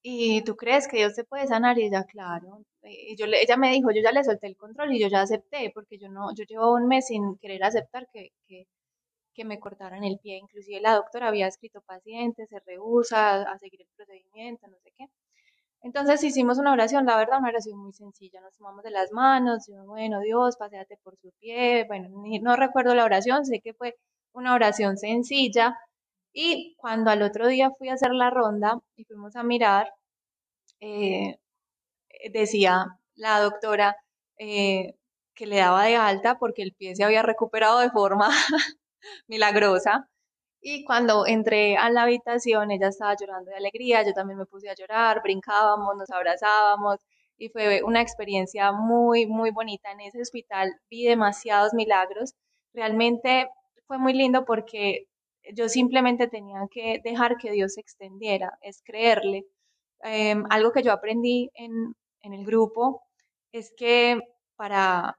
[0.09, 1.77] ¿Y tú crees que Dios te puede sanar?
[1.77, 2.63] Y ella, claro.
[2.83, 5.71] Y yo ella me dijo, yo ya le solté el control y yo ya acepté,
[5.73, 8.67] porque yo no, yo llevo un mes sin querer aceptar que, que,
[9.33, 10.37] que me cortaran el pie.
[10.37, 15.07] Inclusive la doctora había escrito paciente, se rehúsa a seguir el procedimiento, no sé qué.
[15.81, 18.41] Entonces hicimos una oración, la verdad, una oración muy sencilla.
[18.41, 21.85] Nos tomamos de las manos, yo, bueno, Dios, paséate por su pie.
[21.87, 22.09] Bueno,
[22.41, 23.95] no recuerdo la oración, sé que fue
[24.33, 25.75] una oración sencilla,
[26.39, 29.91] y cuando al otro día fui a hacer la ronda y fuimos a mirar,
[30.79, 31.39] eh,
[32.31, 32.85] decía
[33.15, 33.95] la doctora
[34.37, 34.95] eh,
[35.35, 38.29] que le daba de alta porque el pie se había recuperado de forma
[39.27, 40.09] milagrosa.
[40.61, 44.69] Y cuando entré a la habitación, ella estaba llorando de alegría, yo también me puse
[44.69, 46.99] a llorar, brincábamos, nos abrazábamos
[47.37, 49.91] y fue una experiencia muy, muy bonita.
[49.91, 52.33] En ese hospital vi demasiados milagros.
[52.73, 53.49] Realmente
[53.87, 55.07] fue muy lindo porque
[55.53, 59.45] yo simplemente tenía que dejar que Dios se extendiera, es creerle.
[60.03, 61.71] Em, algo que yo aprendí en,
[62.21, 63.03] en, el grupo
[63.51, 64.19] es que
[64.55, 65.17] para,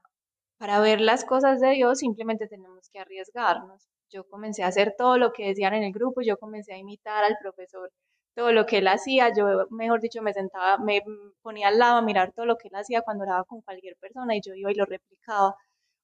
[0.57, 3.87] para ver las cosas de Dios simplemente tenemos que arriesgarnos.
[4.09, 7.23] Yo comencé a hacer todo lo que decían en el grupo, yo comencé a imitar
[7.23, 7.91] al profesor
[8.35, 11.01] todo lo que él hacía, yo mejor dicho me sentaba, me
[11.41, 14.35] ponía al lado a mirar todo lo que él hacía cuando oraba con cualquier persona
[14.35, 15.55] y yo iba y lo replicaba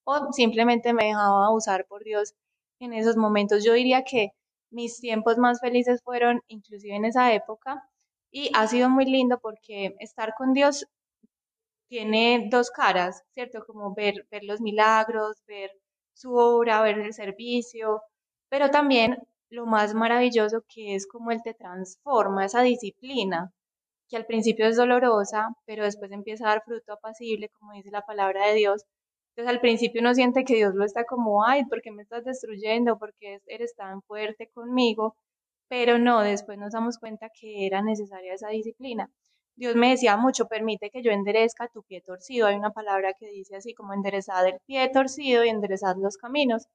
[0.04, 2.34] o simplemente me dejaba usar por Dios
[2.80, 3.64] en esos momentos.
[3.64, 4.30] Yo diría que
[4.70, 7.82] mis tiempos más felices fueron inclusive en esa época
[8.30, 10.86] y ha sido muy lindo porque estar con Dios
[11.88, 13.64] tiene dos caras, ¿cierto?
[13.66, 15.70] Como ver, ver los milagros, ver
[16.14, 18.02] su obra, ver el servicio,
[18.48, 19.18] pero también
[19.50, 23.52] lo más maravilloso que es como Él te transforma, esa disciplina,
[24.08, 28.02] que al principio es dolorosa, pero después empieza a dar fruto apacible, como dice la
[28.02, 28.84] palabra de Dios,
[29.36, 32.24] entonces al principio uno siente que Dios lo está como, ay, ¿por qué me estás
[32.24, 32.98] destruyendo?
[32.98, 35.16] ¿Por qué eres tan fuerte conmigo?
[35.68, 39.10] Pero no, después nos damos cuenta que era necesaria esa disciplina.
[39.56, 42.46] Dios me decía mucho, permite que yo enderezca tu pie torcido.
[42.46, 46.66] Hay una palabra que dice así como enderezar el pie torcido y enderezar los caminos.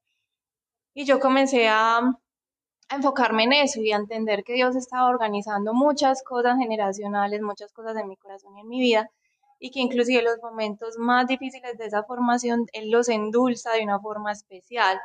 [0.94, 5.74] Y yo comencé a, a enfocarme en eso y a entender que Dios estaba organizando
[5.74, 9.10] muchas cosas generacionales, muchas cosas en mi corazón y en mi vida,
[9.60, 14.00] y que inclusive los momentos más difíciles de esa formación, Él los endulza de una
[14.00, 15.00] forma especial.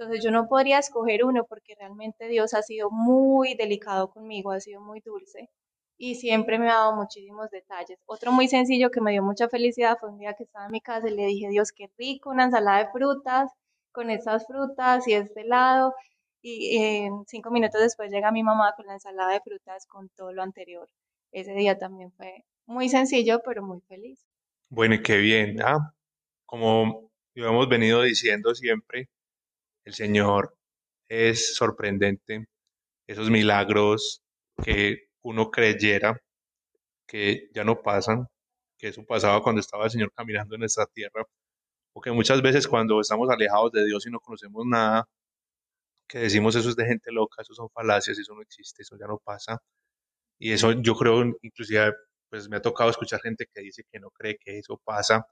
[0.00, 4.58] Entonces yo no podría escoger uno porque realmente Dios ha sido muy delicado conmigo, ha
[4.58, 5.50] sido muy dulce
[5.98, 7.98] y siempre me ha dado muchísimos detalles.
[8.06, 10.80] Otro muy sencillo que me dio mucha felicidad fue un día que estaba en mi
[10.80, 13.50] casa y le dije, Dios, qué rico, una ensalada de frutas
[13.92, 15.92] con estas frutas y este helado.
[16.40, 20.32] Y en cinco minutos después llega mi mamá con la ensalada de frutas con todo
[20.32, 20.88] lo anterior.
[21.30, 24.26] Ese día también fue muy sencillo, pero muy feliz.
[24.70, 25.60] Bueno, y qué bien.
[25.60, 25.92] ¿ah?
[26.46, 29.10] Como hemos venido diciendo siempre,
[29.84, 30.56] el Señor
[31.08, 32.46] es sorprendente.
[33.08, 34.22] Esos milagros
[34.64, 36.20] que uno creyera
[37.06, 38.26] que ya no pasan,
[38.78, 41.24] que eso pasaba cuando estaba el Señor caminando en esta tierra,
[41.94, 45.08] o que muchas veces cuando estamos alejados de Dios y no conocemos nada,
[46.08, 49.06] que decimos eso es de gente loca, eso son falacias, eso no existe, eso ya
[49.06, 49.58] no pasa.
[50.38, 51.94] Y eso yo creo, inclusive,
[52.30, 55.26] pues me ha tocado escuchar gente que dice que no cree que eso pasa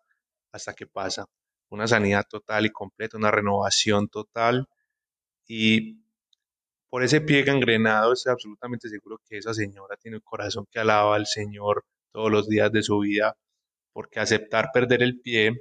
[0.53, 1.27] hasta que pasa.
[1.71, 4.67] Una sanidad total y completa, una renovación total.
[5.47, 5.99] Y
[6.89, 11.17] por ese pie gangrenado estoy absolutamente seguro que esa señora tiene un corazón que alaba
[11.17, 13.37] al Señor todos los días de su vida,
[13.93, 15.53] porque aceptar perder el pie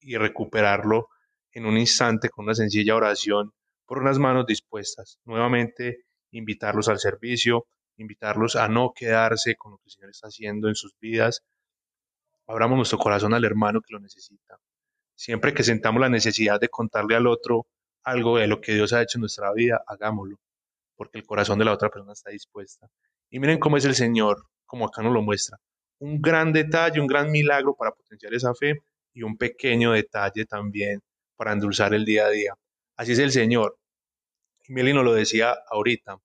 [0.00, 1.08] y recuperarlo
[1.52, 3.52] en un instante con una sencilla oración
[3.86, 9.84] por unas manos dispuestas, nuevamente invitarlos al servicio, invitarlos a no quedarse con lo que
[9.86, 11.42] el Señor está haciendo en sus vidas.
[12.46, 14.58] Abramos nuestro corazón al hermano que lo necesita.
[15.16, 17.66] Siempre que sentamos la necesidad de contarle al otro
[18.02, 20.38] algo de lo que Dios ha hecho en nuestra vida, hagámoslo
[20.96, 22.88] porque el corazón de la otra persona está dispuesta.
[23.30, 25.58] Y miren cómo es el Señor, como acá nos lo muestra.
[25.98, 31.00] Un gran detalle, un gran milagro para potenciar esa fe y un pequeño detalle también
[31.36, 32.54] para endulzar el día a día.
[32.96, 33.76] Así es el Señor.
[34.66, 36.18] Y Meli nos lo decía ahorita,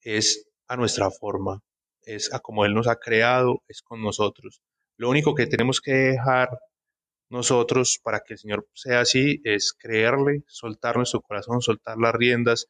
[0.00, 1.62] es a nuestra forma,
[2.02, 4.62] es a como Él nos ha creado, es con nosotros.
[4.96, 6.48] Lo único que tenemos que dejar
[7.28, 12.68] nosotros para que el Señor sea así es creerle, soltar nuestro corazón, soltar las riendas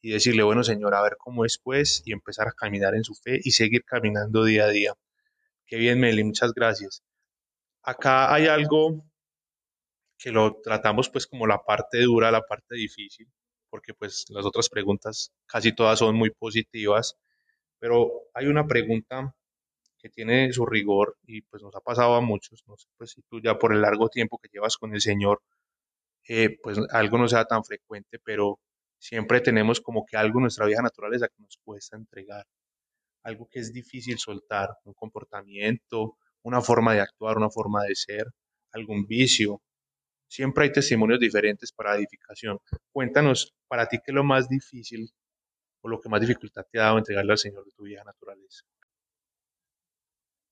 [0.00, 3.14] y decirle, bueno, Señor, a ver cómo es pues, y empezar a caminar en su
[3.14, 4.94] fe y seguir caminando día a día.
[5.66, 7.02] Qué bien, Meli, muchas gracias.
[7.82, 9.04] Acá hay algo
[10.18, 13.28] que lo tratamos pues como la parte dura, la parte difícil,
[13.70, 17.16] porque pues las otras preguntas casi todas son muy positivas,
[17.78, 19.34] pero hay una pregunta
[20.08, 23.40] tiene su rigor y pues nos ha pasado a muchos, no sé pues si tú
[23.40, 25.42] ya por el largo tiempo que llevas con el Señor,
[26.28, 28.60] eh, pues algo no sea tan frecuente, pero
[28.98, 32.44] Siempre tenemos como que algo en nuestra vida naturaleza que nos cuesta entregar,
[33.22, 38.26] algo que es difícil soltar, un comportamiento, una forma de actuar, una forma de ser,
[38.72, 39.62] algún vicio.
[40.28, 42.58] Siempre hay testimonios diferentes para edificación.
[42.92, 45.10] Cuéntanos, para ti, ¿qué es lo más difícil
[45.82, 48.64] o lo que más dificultad te ha dado entregarle al Señor de tu vida naturaleza?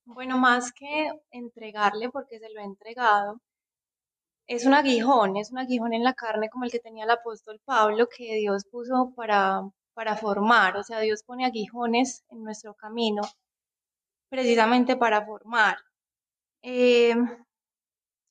[0.07, 3.41] Bueno, más que entregarle, porque se lo he entregado,
[4.49, 7.61] es un aguijón, es un aguijón en la carne como el que tenía el apóstol
[7.65, 9.63] Pablo que Dios puso para,
[9.95, 13.23] para formar, o sea, Dios pone aguijones en nuestro camino
[14.31, 15.79] precisamente para formar.
[16.63, 17.15] Eh,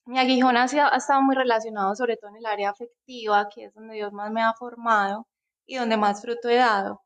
[0.07, 3.73] mi aguijón ha, ha estado muy relacionado sobre todo en el área afectiva, que es
[3.75, 5.27] donde Dios más me ha formado
[5.67, 7.04] y donde más fruto he dado.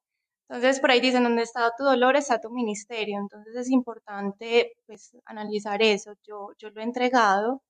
[0.50, 3.20] Entonces, por ahí dicen, donde está tu dolor está tu ministerio.
[3.20, 6.14] Entonces, es importante pues, analizar eso.
[6.24, 7.62] Yo, yo lo he entregado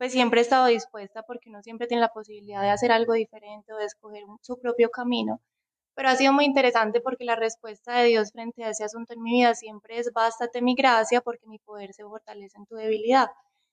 [0.00, 3.74] pues siempre he estado dispuesta porque uno siempre tiene la posibilidad de hacer algo diferente
[3.74, 5.42] o de escoger su propio camino.
[5.94, 9.22] Pero ha sido muy interesante porque la respuesta de Dios frente a ese asunto en
[9.22, 13.28] mi vida siempre es bástate mi gracia porque mi poder se fortalece en tu debilidad.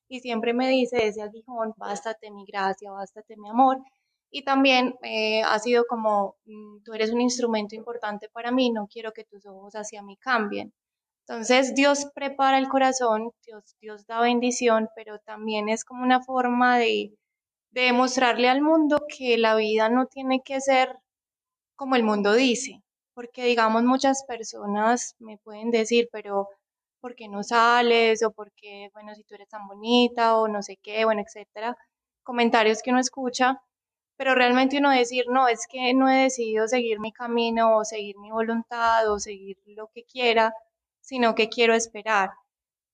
[0.09, 3.77] Y siempre me dice ese aguijón, bástate mi gracia, bástate mi amor.
[4.31, 8.87] Y también eh, ha sido como, mm, tú eres un instrumento importante para mí, no
[8.87, 10.73] quiero que tus ojos hacia mí cambien.
[11.27, 16.77] Entonces Dios prepara el corazón, Dios, Dios da bendición, pero también es como una forma
[16.79, 17.13] de,
[17.71, 20.97] de demostrarle al mundo que la vida no tiene que ser
[21.75, 22.81] como el mundo dice,
[23.13, 26.49] porque digamos muchas personas me pueden decir, pero
[26.99, 28.23] ¿por qué no sales?
[28.23, 30.37] O ¿por qué, bueno, si tú eres tan bonita?
[30.37, 31.77] O no sé qué, bueno, etcétera.
[32.23, 33.61] Comentarios que uno escucha,
[34.17, 38.17] pero realmente uno decir, no, es que no he decidido seguir mi camino o seguir
[38.17, 40.53] mi voluntad o seguir lo que quiera,
[41.01, 42.31] sino que quiero esperar.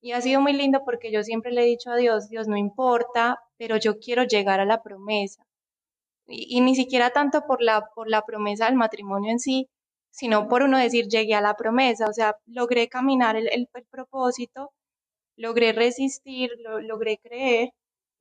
[0.01, 2.57] Y ha sido muy lindo porque yo siempre le he dicho a Dios, Dios no
[2.57, 5.45] importa, pero yo quiero llegar a la promesa.
[6.27, 9.69] Y, ni siquiera tanto por la, por la promesa del matrimonio en sí,
[10.11, 14.71] sino por uno decir, llegué a la promesa, o sea, logré caminar el, el, propósito,
[15.37, 17.71] logré resistir, lo, logré creer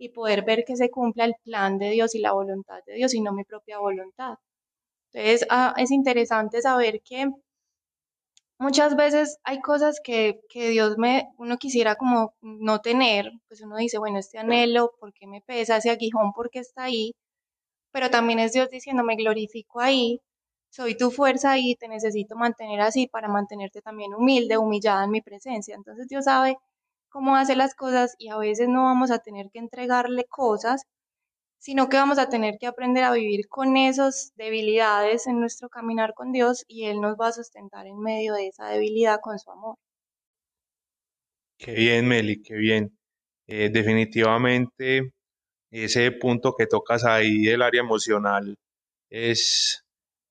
[0.03, 3.15] y poder ver que se cumpla el plan de Dios y la voluntad de Dios
[3.15, 4.35] y no mi propia voluntad.
[5.13, 7.31] Entonces, ah, es interesante saber que
[8.59, 13.77] muchas veces hay cosas que, que, Dios me, uno quisiera como no tener, pues uno
[13.77, 15.77] dice, bueno, este anhelo, ¿por qué me pesa?
[15.77, 17.13] Ese aguijón, ¿por qué está ahí?
[17.93, 20.21] Pero también es Dios diciendo, me glorifico ahí,
[20.71, 25.21] soy tu fuerza y te necesito mantener así para mantenerte también humilde, humillada en mi
[25.23, 25.77] presencia.
[25.77, 26.59] Entonces Dios sabe
[27.13, 30.85] cómo hace las cosas y a veces no vamos a tener que entregarle cosas,
[31.59, 36.15] sino que vamos a tener que aprender a vivir con esas debilidades en nuestro caminar
[36.15, 39.51] con Dios y Él nos va a sustentar en medio de esa debilidad con su
[39.51, 39.77] amor.
[41.59, 42.99] Qué bien, Meli, qué bien.
[43.47, 45.13] Eh, definitivamente
[45.71, 48.57] ese punto que tocas ahí del área emocional
[49.11, 49.85] es,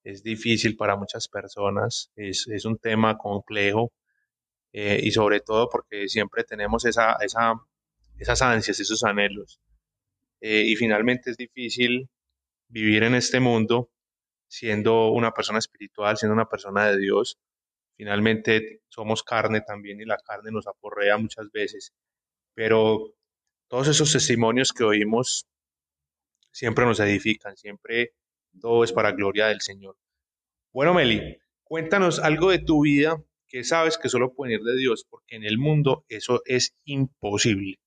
[0.04, 3.92] es difícil para muchas personas, es, es un tema complejo
[4.74, 7.54] eh, y sobre todo porque siempre tenemos esa, esa,
[8.18, 9.60] esas ansias, esos anhelos.
[10.40, 12.10] Eh, y finalmente es difícil
[12.68, 13.92] vivir en este mundo
[14.48, 17.40] siendo una persona espiritual, siendo una persona de Dios.
[17.96, 21.94] Finalmente somos carne también y la carne nos aporrea muchas veces.
[22.54, 23.14] Pero
[23.68, 25.48] todos esos testimonios que oímos
[26.52, 28.14] siempre nos edifican, siempre
[28.60, 29.98] todo es para gloria del Señor.
[30.74, 35.06] Bueno, Meli, cuéntanos algo de tu vida que sabes que solo puede ir de Dios,
[35.10, 37.80] porque en el mundo eso es imposible.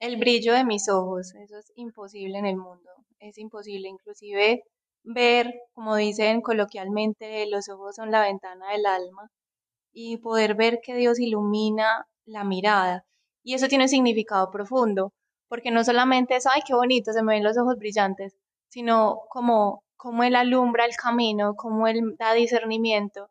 [0.00, 4.64] El brillo de mis ojos, eso es imposible en el mundo, es imposible inclusive
[5.02, 9.30] ver, como dicen coloquialmente, los ojos son la ventana del alma
[9.92, 13.06] y poder ver que Dios ilumina la mirada.
[13.42, 15.12] Y eso tiene un significado profundo,
[15.48, 18.34] porque no solamente es, ay, qué bonito, se me ven los ojos brillantes,
[18.68, 23.28] sino como, como Él alumbra el camino, como Él da discernimiento.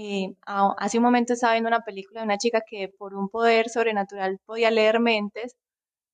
[0.00, 3.68] Eh, hace un momento estaba viendo una película de una chica que por un poder
[3.68, 5.56] sobrenatural podía leer mentes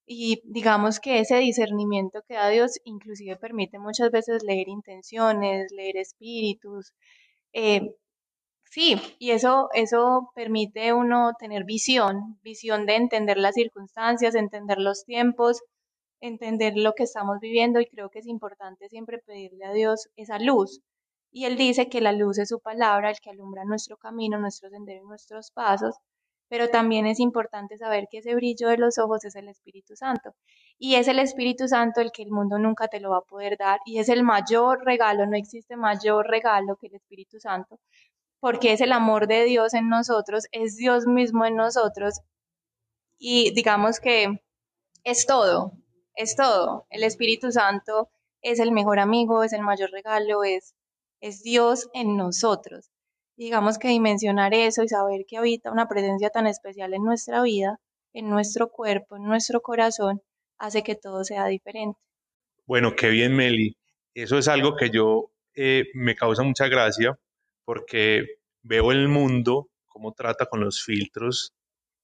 [0.07, 5.97] y digamos que ese discernimiento que da Dios inclusive permite muchas veces leer intenciones, leer
[5.97, 6.93] espíritus.
[7.53, 7.95] Eh,
[8.65, 15.05] sí, y eso, eso permite uno tener visión, visión de entender las circunstancias, entender los
[15.05, 15.61] tiempos,
[16.21, 20.39] entender lo que estamos viviendo y creo que es importante siempre pedirle a Dios esa
[20.39, 20.81] luz.
[21.35, 24.69] Y Él dice que la luz es su palabra, el que alumbra nuestro camino, nuestro
[24.69, 25.95] sendero y nuestros pasos
[26.47, 30.35] pero también es importante saber que ese brillo de los ojos es el Espíritu Santo.
[30.77, 33.57] Y es el Espíritu Santo el que el mundo nunca te lo va a poder
[33.57, 33.79] dar.
[33.85, 37.79] Y es el mayor regalo, no existe mayor regalo que el Espíritu Santo,
[38.39, 42.21] porque es el amor de Dios en nosotros, es Dios mismo en nosotros.
[43.17, 44.41] Y digamos que
[45.03, 45.71] es todo,
[46.15, 46.85] es todo.
[46.89, 48.09] El Espíritu Santo
[48.41, 50.75] es el mejor amigo, es el mayor regalo, es,
[51.25, 52.91] es Dios en nosotros
[53.37, 57.79] digamos que dimensionar eso y saber que habita una presencia tan especial en nuestra vida,
[58.13, 60.21] en nuestro cuerpo, en nuestro corazón,
[60.57, 61.99] hace que todo sea diferente.
[62.65, 63.77] Bueno, qué bien, Meli.
[64.13, 67.19] Eso es algo que yo eh, me causa mucha gracia
[67.65, 68.25] porque
[68.63, 71.53] veo el mundo, cómo trata con los filtros,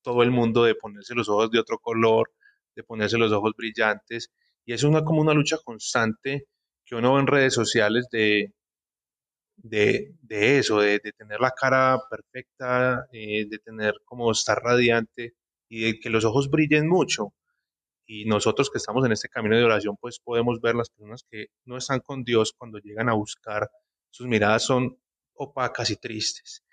[0.02, 2.32] todo el mundo de ponerse los ojos de otro color,
[2.76, 4.32] de ponerse los ojos brillantes,
[4.66, 6.48] y es una, como una lucha constante
[6.86, 8.54] que uno ve en redes sociales de,
[9.58, 15.36] de, eso, de, tener la cara perfecta, eh, de tener como estar radiante
[15.70, 17.34] y de que los ojos brillen mucho.
[18.06, 21.48] Y nosotros que estamos en este camino de oración, pues podemos ver las personas que
[21.66, 23.70] no están con Dios cuando llegan a buscar,
[24.10, 24.98] sus miradas son
[25.34, 26.64] opacas y tristes.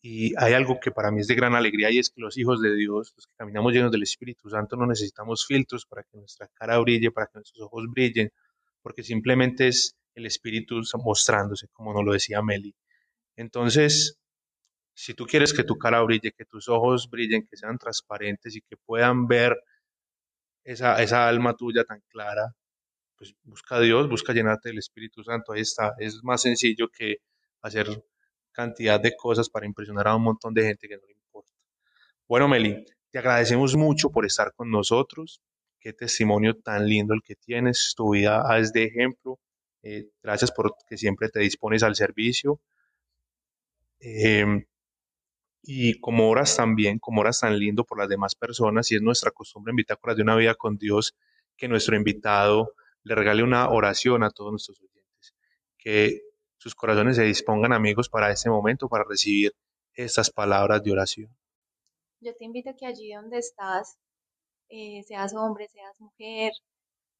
[0.00, 2.60] Y hay algo que para mí es de gran alegría y es que los hijos
[2.60, 6.48] de Dios, los que caminamos llenos del Espíritu Santo, no necesitamos filtros para que nuestra
[6.54, 8.30] cara brille, para que nuestros ojos brillen,
[8.82, 12.74] porque simplemente es el espíritu mostrándose, como nos lo decía Meli.
[13.36, 14.18] Entonces,
[14.94, 18.62] si tú quieres que tu cara brille, que tus ojos brillen, que sean transparentes y
[18.62, 19.56] que puedan ver
[20.64, 22.52] esa, esa alma tuya tan clara,
[23.16, 25.52] pues busca a Dios, busca llenarte del Espíritu Santo.
[25.52, 25.94] Ahí está.
[25.98, 27.18] Es más sencillo que
[27.62, 27.86] hacer
[28.52, 31.52] cantidad de cosas para impresionar a un montón de gente que no le importa.
[32.26, 35.40] Bueno, Meli, te agradecemos mucho por estar con nosotros.
[35.80, 37.94] Qué testimonio tan lindo el que tienes.
[37.96, 39.38] Tu vida es de ejemplo
[39.82, 42.60] eh, gracias por que siempre te dispones al servicio.
[44.00, 44.64] Em,
[45.62, 49.30] y como oras también, como oras tan lindo por las demás personas, y es nuestra
[49.30, 51.16] costumbre en Bitácoras de una vida con Dios,
[51.56, 55.34] que nuestro invitado le regale una oración a todos nuestros oyentes,
[55.76, 56.22] que
[56.56, 59.52] sus corazones se dispongan, amigos, para este momento, para recibir
[59.94, 61.36] estas palabras de oración.
[62.20, 63.98] Yo te invito a que allí donde estás,
[64.68, 66.52] eh, seas hombre, seas mujer,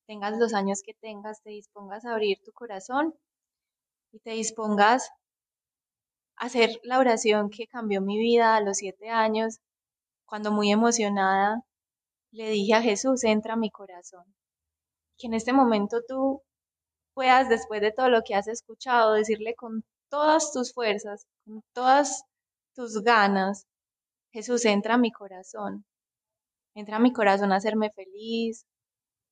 [0.09, 3.15] tengas los años que tengas, te dispongas a abrir tu corazón
[4.11, 5.11] y te dispongas
[6.37, 9.59] a hacer la oración que cambió mi vida a los siete años,
[10.25, 11.63] cuando muy emocionada
[12.31, 14.25] le dije a Jesús, entra a mi corazón.
[15.19, 16.43] Que en este momento tú
[17.13, 22.25] puedas, después de todo lo que has escuchado, decirle con todas tus fuerzas, con todas
[22.75, 23.67] tus ganas,
[24.33, 25.85] Jesús, entra a mi corazón.
[26.75, 28.65] Entra a mi corazón a hacerme feliz,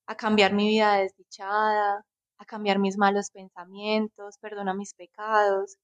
[0.06, 2.04] a cambiar mi vida desdichada,
[2.38, 5.76] a cambiar mis malos pensamientos, perdona mis pecados,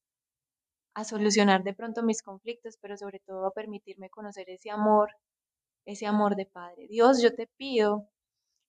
[0.95, 5.11] a solucionar de pronto mis conflictos, pero sobre todo a permitirme conocer ese amor,
[5.87, 6.87] ese amor de Padre.
[6.89, 8.09] Dios, yo te pido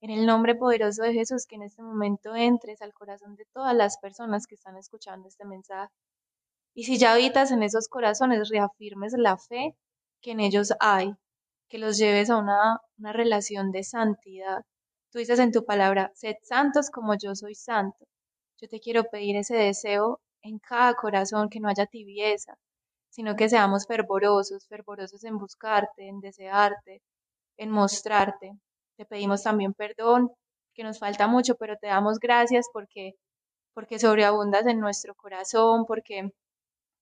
[0.01, 3.75] en el nombre poderoso de Jesús que en este momento entres al corazón de todas
[3.75, 5.93] las personas que están escuchando este mensaje.
[6.75, 9.75] Y si ya habitas en esos corazones, reafirmes la fe
[10.21, 11.13] que en ellos hay,
[11.69, 14.63] que los lleves a una, una relación de santidad.
[15.13, 18.07] Tú dices en tu palabra, sed santos como yo soy santo.
[18.59, 22.57] Yo te quiero pedir ese deseo en cada corazón, que no haya tibieza,
[23.09, 27.03] sino que seamos fervorosos, fervorosos en buscarte, en desearte,
[27.57, 28.53] en mostrarte.
[28.97, 30.31] Te pedimos también perdón,
[30.73, 33.13] que nos falta mucho, pero te damos gracias porque
[33.75, 36.31] porque sobreabundas en nuestro corazón, porque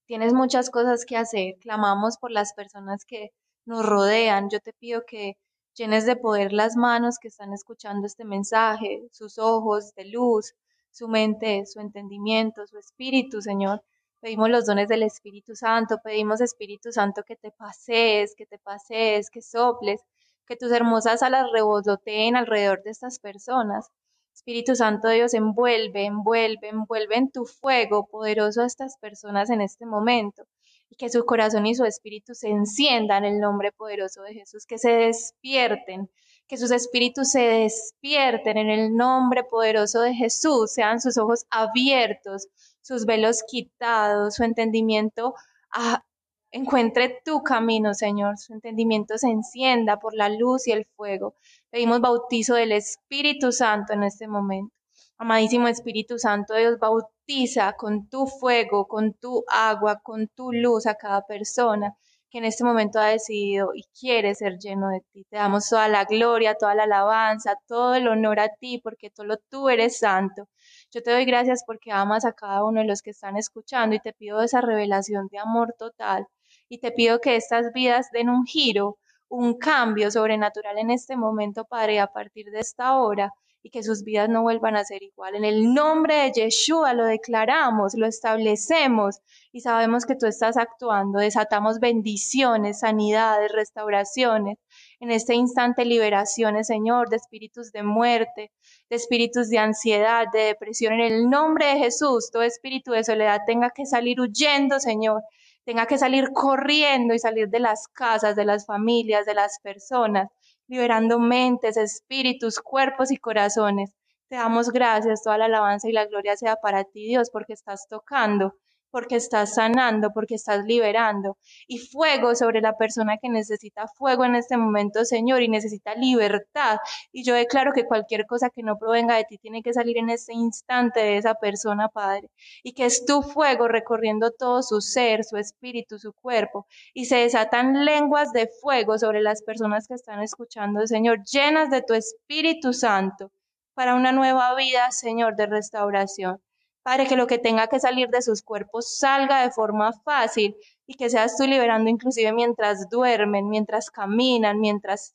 [0.08, 1.56] tienes muchas cosas que hacer.
[1.62, 3.32] Clamamos por las personas que
[3.66, 4.50] nos rodean.
[4.50, 5.38] Yo te pido que
[5.74, 10.54] llenes de poder las manos que están escuchando este mensaje, sus ojos de luz,
[10.92, 13.82] su mente, su entendimiento, su espíritu, Señor.
[14.20, 19.30] Pedimos los dones del Espíritu Santo, pedimos Espíritu Santo que te pasees, que te pasees,
[19.30, 20.02] que soples,
[20.46, 23.88] que tus hermosas alas revoloteen alrededor de estas personas.
[24.34, 29.86] Espíritu Santo Dios, envuelve, envuelve, envuelve en tu fuego poderoso a estas personas en este
[29.86, 30.44] momento
[30.92, 34.66] y que su corazón y su espíritu se enciendan en el nombre poderoso de Jesús,
[34.66, 36.12] que se despierten,
[36.48, 42.50] que sus espíritus se despierten en el nombre poderoso de Jesús, sean sus ojos abiertos,
[42.82, 45.34] sus velos quitados, su entendimiento
[45.72, 46.04] a,
[46.52, 51.36] encuentre tu camino, Señor, su entendimiento se encienda por la luz y el fuego.
[51.70, 54.76] Pedimos bautizo del Espíritu Santo en este momento.
[55.22, 60.96] Amadísimo Espíritu Santo, Dios bautiza con tu fuego, con tu agua, con tu luz a
[60.96, 61.96] cada persona
[62.32, 65.24] que en este momento ha decidido y quiere ser lleno de ti.
[65.30, 69.38] Te damos toda la gloria, toda la alabanza, todo el honor a ti, porque solo
[69.38, 70.48] tú eres santo.
[70.92, 74.00] Yo te doy gracias porque amas a cada uno de los que están escuchando y
[74.00, 76.26] te pido esa revelación de amor total.
[76.68, 78.98] Y te pido que estas vidas den un giro,
[79.30, 83.32] un cambio sobrenatural en este momento, Padre, a partir de esta hora
[83.64, 85.36] y que sus vidas no vuelvan a ser igual.
[85.36, 89.20] En el nombre de Yeshua lo declaramos, lo establecemos
[89.52, 91.20] y sabemos que tú estás actuando.
[91.20, 94.58] Desatamos bendiciones, sanidades, restauraciones.
[95.00, 98.52] En este instante liberaciones, Señor, de espíritus de muerte,
[98.90, 100.94] de espíritus de ansiedad, de depresión.
[100.94, 105.22] En el nombre de Jesús, todo espíritu de soledad tenga que salir huyendo, Señor
[105.64, 110.30] tenga que salir corriendo y salir de las casas, de las familias, de las personas,
[110.72, 113.94] liberando mentes, espíritus, cuerpos y corazones.
[114.30, 117.88] Te damos gracias, toda la alabanza y la gloria sea para ti, Dios, porque estás
[117.90, 118.54] tocando,
[118.92, 121.38] porque estás sanando, porque estás liberando.
[121.68, 126.78] Y fuego sobre la persona que necesita fuego en este momento, Señor, y necesita libertad.
[127.12, 130.10] Y yo declaro que cualquier cosa que no provenga de ti tiene que salir en
[130.10, 132.30] este instante de esa persona, Padre.
[132.64, 136.68] Y que es tu fuego recorriendo todo su ser, su espíritu, su cuerpo.
[136.94, 141.82] Y se desatan lenguas de fuego sobre las personas que están escuchando, Señor, llenas de
[141.82, 143.32] tu Espíritu Santo
[143.74, 146.42] para una nueva vida, Señor, de restauración.
[146.84, 150.56] Padre, que lo que tenga que salir de sus cuerpos salga de forma fácil
[150.88, 155.14] y que seas tú liberando inclusive mientras duermen, mientras caminan, mientras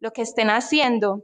[0.00, 1.22] lo que estén haciendo,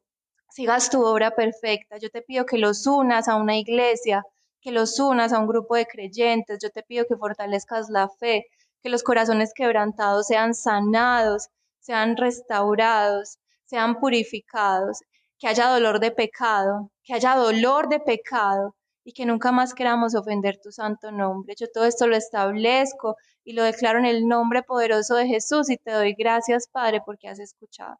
[0.48, 1.98] sigas tu obra perfecta.
[1.98, 4.24] Yo te pido que los unas a una iglesia,
[4.60, 6.60] que los unas a un grupo de creyentes.
[6.62, 8.46] Yo te pido que fortalezcas la fe,
[8.82, 11.48] que los corazones quebrantados sean sanados,
[11.80, 15.00] sean restaurados, sean purificados,
[15.38, 20.14] que haya dolor de pecado, que haya dolor de pecado y que nunca más queramos
[20.14, 21.54] ofender tu santo nombre.
[21.58, 25.76] Yo todo esto lo establezco y lo declaro en el nombre poderoso de Jesús y
[25.76, 27.96] te doy gracias, Padre, porque has escuchado.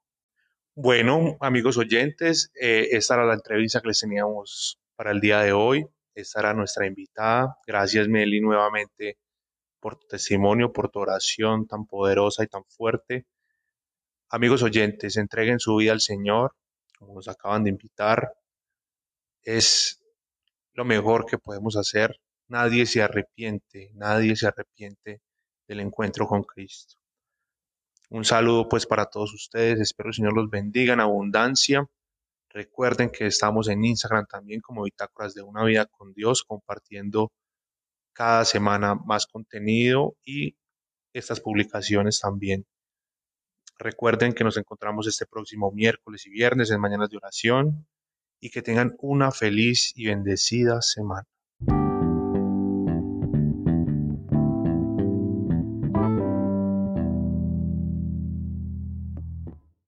[0.74, 5.53] Bueno, amigos oyentes, eh, esta era la entrevista que les teníamos para el día de
[5.53, 5.86] hoy.
[6.14, 7.57] Esta era nuestra invitada.
[7.66, 9.18] Gracias, Meli, nuevamente
[9.80, 13.26] por tu testimonio, por tu oración tan poderosa y tan fuerte.
[14.28, 16.55] Amigos oyentes, entreguen su vida al Señor,
[16.98, 18.34] como nos acaban de invitar.
[19.42, 19.99] Es
[20.74, 22.20] lo mejor que podemos hacer.
[22.48, 25.20] Nadie se arrepiente, nadie se arrepiente
[25.68, 26.96] del encuentro con Cristo.
[28.10, 31.86] Un saludo pues para todos ustedes, espero el Señor los bendiga en abundancia.
[32.48, 37.30] Recuerden que estamos en Instagram también como Bitácoras de una vida con Dios, compartiendo
[38.12, 40.56] cada semana más contenido y
[41.12, 42.66] estas publicaciones también.
[43.78, 47.86] Recuerden que nos encontramos este próximo miércoles y viernes en Mañanas de Oración
[48.41, 51.26] y que tengan una feliz y bendecida semana.